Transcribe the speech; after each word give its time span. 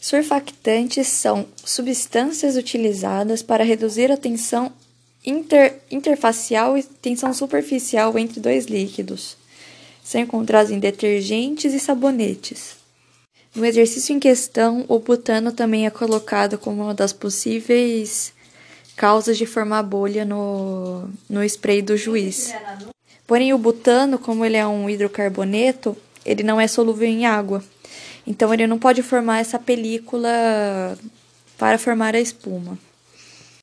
Surfactantes 0.00 1.08
são 1.08 1.46
substâncias 1.64 2.56
utilizadas 2.56 3.42
para 3.42 3.64
reduzir 3.64 4.12
a 4.12 4.16
tensão 4.16 4.72
inter, 5.26 5.80
interfacial 5.90 6.78
e 6.78 6.82
tensão 6.82 7.34
superficial 7.34 8.16
entre 8.16 8.38
dois 8.38 8.66
líquidos. 8.66 9.36
São 10.04 10.20
encontrados 10.20 10.70
em 10.70 10.78
detergentes 10.78 11.74
e 11.74 11.80
sabonetes. 11.80 12.76
No 13.54 13.64
exercício 13.64 14.14
em 14.14 14.20
questão, 14.20 14.84
o 14.88 15.00
butano 15.00 15.50
também 15.50 15.84
é 15.84 15.90
colocado 15.90 16.56
como 16.58 16.82
uma 16.82 16.94
das 16.94 17.12
possíveis 17.12 18.32
causas 18.96 19.36
de 19.36 19.46
formar 19.46 19.82
bolha 19.82 20.24
no, 20.24 21.08
no 21.28 21.42
spray 21.44 21.82
do 21.82 21.96
juiz. 21.96 22.52
Porém, 23.26 23.52
o 23.52 23.58
butano, 23.58 24.18
como 24.18 24.44
ele 24.44 24.56
é 24.56 24.66
um 24.66 24.88
hidrocarboneto, 24.88 25.96
ele 26.24 26.42
não 26.42 26.60
é 26.60 26.66
solúvel 26.66 27.08
em 27.08 27.26
água. 27.26 27.62
Então, 28.28 28.52
ele 28.52 28.66
não 28.66 28.78
pode 28.78 29.02
formar 29.02 29.38
essa 29.38 29.58
película 29.58 30.28
para 31.56 31.78
formar 31.78 32.14
a 32.14 32.20
espuma. 32.20 32.78